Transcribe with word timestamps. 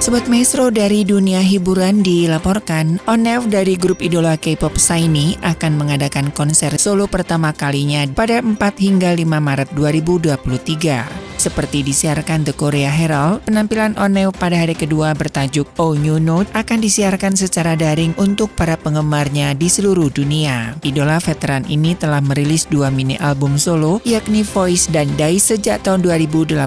Sobat 0.00 0.32
Maestro 0.32 0.72
dari 0.72 1.04
dunia 1.04 1.44
hiburan 1.44 2.00
dilaporkan, 2.00 2.96
Onev 3.04 3.52
dari 3.52 3.76
grup 3.76 4.00
idola 4.00 4.40
K-pop 4.40 4.80
SHINee 4.80 5.36
akan 5.44 5.76
mengadakan 5.76 6.32
konser 6.32 6.72
solo 6.80 7.04
pertama 7.04 7.52
kalinya 7.52 8.08
pada 8.08 8.40
4 8.40 8.56
hingga 8.80 9.12
5 9.12 9.28
Maret 9.28 9.68
2023. 9.76 11.19
Seperti 11.40 11.80
disiarkan 11.80 12.44
The 12.44 12.52
Korea 12.52 12.92
Herald, 12.92 13.48
penampilan 13.48 13.96
Oneo 13.96 14.28
pada 14.28 14.60
hari 14.60 14.76
kedua 14.76 15.16
bertajuk 15.16 15.64
Oh 15.80 15.96
New 15.96 16.20
Note 16.20 16.52
akan 16.52 16.84
disiarkan 16.84 17.32
secara 17.32 17.80
daring 17.80 18.12
untuk 18.20 18.52
para 18.52 18.76
penggemarnya 18.76 19.56
di 19.56 19.72
seluruh 19.72 20.12
dunia. 20.12 20.76
Idola 20.84 21.16
veteran 21.16 21.64
ini 21.64 21.96
telah 21.96 22.20
merilis 22.20 22.68
dua 22.68 22.92
mini 22.92 23.16
album 23.24 23.56
solo, 23.56 24.04
yakni 24.04 24.44
Voice 24.44 24.92
dan 24.92 25.08
Die 25.16 25.40
sejak 25.40 25.80
tahun 25.80 26.04
2018. 26.04 26.60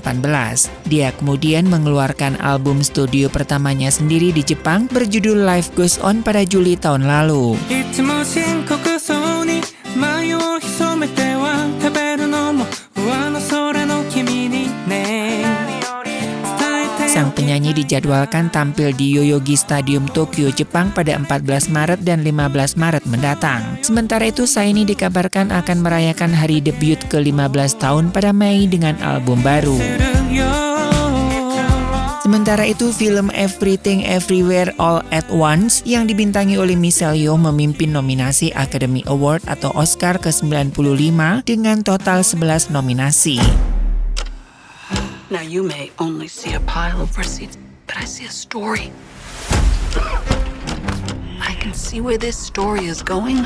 Dia 0.89 1.13
kemudian 1.21 1.69
mengeluarkan 1.69 2.41
album 2.41 2.81
studio 2.81 3.29
pertamanya 3.29 3.93
sendiri 3.93 4.33
di 4.33 4.41
Jepang 4.41 4.89
berjudul 4.89 5.37
Life 5.37 5.69
Goes 5.77 6.01
On 6.01 6.25
pada 6.25 6.41
Juli 6.41 6.73
tahun 6.81 7.05
lalu. 7.05 7.61
Dijadwalkan 17.73 18.53
tampil 18.53 18.93
di 18.93 19.17
Yoyogi 19.17 19.57
Stadium 19.57 20.05
Tokyo, 20.05 20.53
Jepang 20.53 20.93
pada 20.93 21.17
14 21.17 21.73
Maret 21.73 22.05
dan 22.05 22.21
15 22.21 22.77
Maret 22.77 23.01
mendatang. 23.09 23.65
Sementara 23.81 24.29
itu, 24.29 24.45
Saini 24.45 24.85
dikabarkan 24.85 25.49
akan 25.49 25.81
merayakan 25.81 26.29
hari 26.29 26.61
debut 26.61 27.01
ke-15 27.09 27.81
tahun 27.81 28.13
pada 28.13 28.29
Mei 28.29 28.69
dengan 28.69 28.93
album 29.01 29.41
baru. 29.41 29.81
Sementara 32.21 32.63
itu, 32.69 32.93
film 32.93 33.33
Everything 33.33 34.05
Everywhere 34.05 34.69
All 34.77 35.01
at 35.09 35.25
Once 35.33 35.81
yang 35.83 36.05
dibintangi 36.05 36.61
oleh 36.61 36.77
Michelle 36.77 37.17
Yeoh 37.17 37.41
memimpin 37.41 37.89
nominasi 37.89 38.53
Academy 38.53 39.01
Award 39.09 39.49
atau 39.49 39.73
Oscar 39.73 40.21
ke-95 40.21 41.41
dengan 41.41 41.81
total 41.81 42.21
11 42.21 42.69
nominasi. 42.69 43.72
Now, 45.33 45.41
you 45.41 45.63
may 45.63 45.89
only 45.97 46.27
see 46.27 46.53
a 46.53 46.59
pile 46.59 47.01
of 47.01 47.17
receipts, 47.17 47.57
but 47.87 47.97
I 47.97 48.05
see 48.05 48.25
a 48.25 48.29
story. 48.29 48.91
I 51.41 51.57
can 51.59 51.73
see 51.73 52.01
where 52.01 52.19
this 52.19 52.37
story 52.37 52.85
is 52.85 53.01
going. 53.01 53.37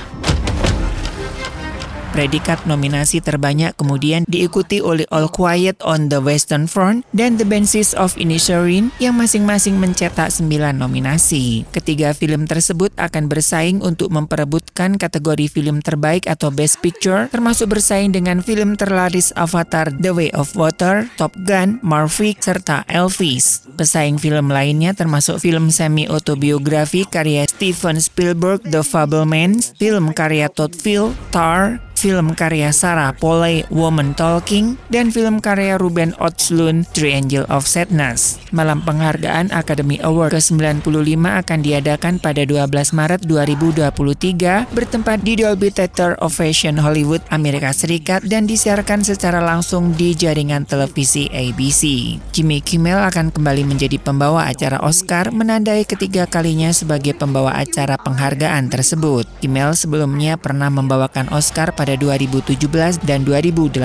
Predikat 2.16 2.64
nominasi 2.64 3.20
terbanyak 3.20 3.76
kemudian 3.76 4.24
diikuti 4.26 4.80
oleh 4.80 5.04
All 5.12 5.28
Quiet 5.28 5.78
on 5.84 6.08
the 6.08 6.24
Western 6.24 6.66
Front 6.66 7.04
dan 7.12 7.36
The 7.36 7.44
Banshees 7.44 7.92
of 7.94 8.16
Inisherin 8.16 8.90
yang 8.98 9.20
masing-masing 9.20 9.76
mencetak 9.78 10.32
9 10.32 10.48
nominasi. 10.76 11.68
Ketiga 11.76 12.16
film 12.16 12.48
tersebut 12.48 12.96
akan 12.96 13.28
bersaing 13.28 13.84
untuk 13.84 14.10
memperebutkan 14.10 14.96
kategori 14.96 15.52
film 15.52 15.84
terbaik 15.84 16.26
atau 16.26 16.50
Best 16.50 16.80
Picture, 16.80 17.28
termasuk 17.30 17.76
bersaing 17.76 18.16
dengan 18.16 18.40
film 18.40 18.80
terlaris 18.80 19.36
Avatar 19.36 19.92
The 19.92 20.12
Way 20.16 20.30
of 20.34 20.56
Water, 20.56 21.12
Top 21.20 21.36
Gun, 21.44 21.84
Maverick, 21.84 22.40
serta 22.42 22.88
Elvis. 22.88 23.68
Pesaing 23.78 24.18
film 24.18 24.50
lainnya 24.50 24.98
termasuk 24.98 25.38
film 25.38 25.70
semi-autobiografi 25.70 27.06
karya 27.06 27.46
Steven 27.46 28.02
Spielberg 28.02 28.66
The 28.66 28.82
Fablemans, 28.82 29.78
film 29.78 30.18
karya 30.18 30.50
Todd 30.50 30.74
Field, 30.74 31.14
Tar, 31.30 31.78
film 31.98 32.38
karya 32.38 32.70
Sarah 32.70 33.10
Polley 33.10 33.66
Woman 33.74 34.14
Talking, 34.14 34.78
dan 34.94 35.10
film 35.10 35.42
karya 35.42 35.82
Ruben 35.82 36.14
Otslund 36.22 36.86
Triangle 36.94 37.50
of 37.50 37.66
Sadness. 37.66 38.38
Malam 38.54 38.86
penghargaan 38.86 39.50
Academy 39.50 39.98
Award 40.06 40.38
ke-95 40.38 40.86
akan 41.26 41.60
diadakan 41.66 42.14
pada 42.22 42.46
12 42.46 42.70
Maret 42.94 43.22
2023 43.26 44.70
bertempat 44.70 45.26
di 45.26 45.40
Dolby 45.40 45.74
Theater 45.74 46.14
of 46.22 46.38
Fashion 46.38 46.78
Hollywood, 46.78 47.26
Amerika 47.34 47.74
Serikat 47.74 48.22
dan 48.30 48.46
disiarkan 48.46 49.02
secara 49.02 49.42
langsung 49.42 49.98
di 49.98 50.14
jaringan 50.14 50.70
televisi 50.70 51.26
ABC. 51.32 52.16
Jimmy 52.36 52.60
Kimmel 52.60 53.00
akan 53.08 53.32
kembali 53.32 53.64
menjadi 53.64 53.98
pembawa 53.98 54.46
acara 54.52 54.84
Oscar 54.84 55.32
menandai 55.32 55.88
ketiga 55.88 56.28
kalinya 56.28 56.70
sebagai 56.76 57.16
pembawa 57.16 57.56
acara 57.56 57.96
penghargaan 57.96 58.68
tersebut. 58.68 59.24
Kimmel 59.40 59.74
sebelumnya 59.74 60.36
pernah 60.36 60.68
membawakan 60.68 61.32
Oscar 61.32 61.72
pada 61.72 61.87
pada 61.88 61.96
2017 62.04 63.00
dan 63.08 63.24
2018. 63.24 63.80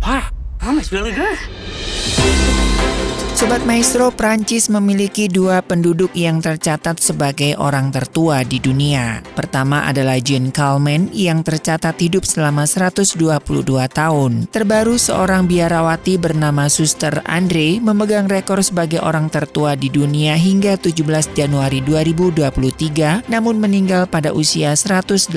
Wow, 0.00 0.32
that 0.64 0.72
was 0.72 0.88
really 0.88 1.12
good. 1.12 1.36
Sobat 3.38 3.62
Maestro, 3.62 4.10
Prancis 4.10 4.66
memiliki 4.66 5.30
dua 5.30 5.62
penduduk 5.62 6.10
yang 6.10 6.42
tercatat 6.42 6.98
sebagai 6.98 7.54
orang 7.54 7.94
tertua 7.94 8.42
di 8.42 8.58
dunia. 8.58 9.22
Pertama 9.38 9.86
adalah 9.86 10.18
Jean 10.18 10.50
Calment 10.50 11.14
yang 11.14 11.46
tercatat 11.46 11.94
hidup 12.02 12.26
selama 12.26 12.66
122 12.66 13.14
tahun. 13.94 14.50
Terbaru 14.50 14.98
seorang 14.98 15.46
biarawati 15.46 16.18
bernama 16.18 16.66
Suster 16.66 17.22
Andre 17.30 17.78
memegang 17.78 18.26
rekor 18.26 18.58
sebagai 18.58 18.98
orang 19.06 19.30
tertua 19.30 19.78
di 19.78 19.86
dunia 19.86 20.34
hingga 20.34 20.74
17 20.74 21.38
Januari 21.38 21.78
2023 21.86 23.30
namun 23.30 23.62
meninggal 23.62 24.10
pada 24.10 24.34
usia 24.34 24.74
118 24.74 25.30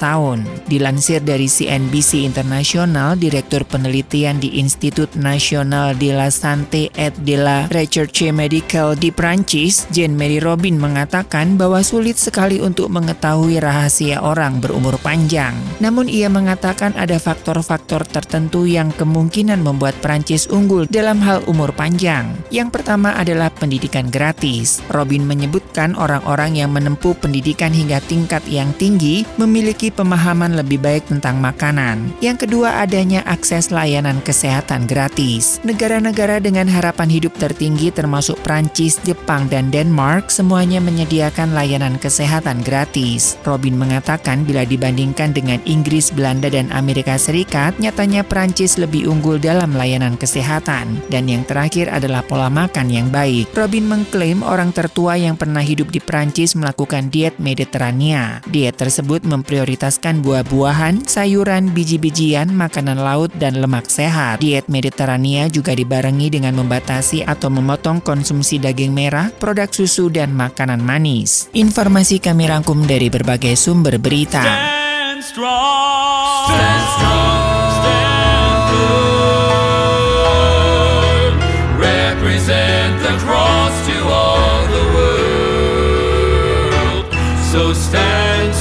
tahun. 0.00 0.48
Dilansir 0.72 1.20
dari 1.20 1.52
CNBC 1.52 2.24
Internasional, 2.24 3.12
Direktur 3.20 3.68
Penelitian 3.68 4.40
di 4.40 4.56
Institut 4.56 5.12
National 5.20 5.92
de 6.00 6.16
la 6.16 6.32
Santé 6.32 6.88
et 6.96 7.12
de 7.26 7.34
la 7.34 7.66
Recherche 7.74 8.30
Medical 8.30 8.94
di 8.94 9.10
Prancis, 9.10 9.90
Jean-Marie 9.90 10.38
Robin 10.38 10.78
mengatakan 10.78 11.58
bahwa 11.58 11.82
sulit 11.82 12.14
sekali 12.14 12.62
untuk 12.62 12.86
mengetahui 12.86 13.58
rahasia 13.58 14.22
orang 14.22 14.62
berumur 14.62 14.94
panjang. 15.02 15.58
Namun 15.82 16.06
ia 16.06 16.30
mengatakan 16.30 16.94
ada 16.94 17.18
faktor-faktor 17.18 18.06
tertentu 18.06 18.70
yang 18.70 18.94
kemungkinan 18.94 19.58
membuat 19.58 19.98
Prancis 19.98 20.46
unggul 20.46 20.86
dalam 20.86 21.18
hal 21.18 21.42
umur 21.50 21.74
panjang. 21.74 22.30
Yang 22.54 22.78
pertama 22.78 23.18
adalah 23.18 23.50
pendidikan 23.50 24.06
gratis. 24.06 24.78
Robin 24.94 25.26
menyebutkan 25.26 25.98
orang-orang 25.98 26.62
yang 26.62 26.70
menempuh 26.70 27.18
pendidikan 27.18 27.74
hingga 27.74 27.98
tingkat 28.06 28.46
yang 28.46 28.70
tinggi 28.78 29.26
memiliki 29.34 29.90
pemahaman 29.90 30.54
lebih 30.54 30.78
baik 30.78 31.10
tentang 31.10 31.42
makanan. 31.42 32.06
Yang 32.22 32.46
kedua 32.46 32.86
adanya 32.86 33.26
akses 33.26 33.74
layanan 33.74 34.22
kesehatan 34.22 34.86
gratis. 34.86 35.58
Negara-negara 35.66 36.38
dengan 36.38 36.70
harapan 36.70 37.15
hidup 37.16 37.32
tertinggi 37.40 37.88
termasuk 37.88 38.36
Prancis, 38.44 39.00
Jepang, 39.00 39.48
dan 39.48 39.72
Denmark 39.72 40.28
semuanya 40.28 40.84
menyediakan 40.84 41.56
layanan 41.56 41.96
kesehatan 41.96 42.60
gratis. 42.60 43.40
Robin 43.48 43.72
mengatakan 43.80 44.44
bila 44.44 44.68
dibandingkan 44.68 45.32
dengan 45.32 45.56
Inggris, 45.64 46.12
Belanda, 46.12 46.52
dan 46.52 46.68
Amerika 46.76 47.16
Serikat, 47.16 47.72
nyatanya 47.80 48.20
Prancis 48.20 48.76
lebih 48.76 49.08
unggul 49.08 49.40
dalam 49.40 49.72
layanan 49.72 50.20
kesehatan. 50.20 51.00
Dan 51.08 51.30
yang 51.32 51.48
terakhir 51.48 51.88
adalah 51.88 52.20
pola 52.20 52.52
makan 52.52 52.92
yang 52.92 53.08
baik. 53.08 53.48
Robin 53.56 53.88
mengklaim 53.88 54.44
orang 54.44 54.74
tertua 54.74 55.16
yang 55.16 55.38
pernah 55.38 55.64
hidup 55.64 55.88
di 55.88 56.02
Prancis 56.02 56.52
melakukan 56.58 57.08
diet 57.08 57.38
Mediterania. 57.38 58.44
Diet 58.50 58.76
tersebut 58.76 59.22
memprioritaskan 59.22 60.20
buah-buahan, 60.20 61.06
sayuran, 61.06 61.70
biji-bijian, 61.70 62.50
makanan 62.50 62.98
laut, 62.98 63.30
dan 63.38 63.62
lemak 63.62 63.86
sehat. 63.86 64.42
Diet 64.42 64.66
Mediterania 64.66 65.46
juga 65.46 65.72
dibarengi 65.72 66.26
dengan 66.26 66.58
membatasi 66.58 67.05
membatasi 67.06 67.22
atau 67.22 67.48
memotong 67.50 68.02
konsumsi 68.02 68.58
daging 68.58 68.90
merah, 68.90 69.30
produk 69.30 69.70
susu, 69.70 70.10
dan 70.10 70.34
makanan 70.34 70.82
manis. 70.82 71.46
Informasi 71.54 72.18
kami 72.18 72.50
rangkum 72.50 72.82
dari 72.82 73.06
berbagai 73.06 73.54
sumber 73.54 74.02
berita. 74.02 74.42
Stand 74.42 75.22
strong. 75.22 76.50
Stand 76.50 76.84
strong. 76.98 77.34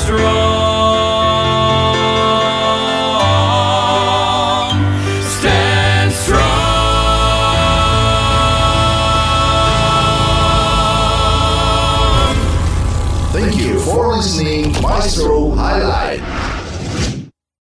Strong. 0.05 0.54
Listening 14.25 14.71
Maestro 14.81 15.51
Highlight. 15.51 16.44